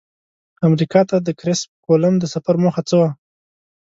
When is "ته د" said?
1.09-1.29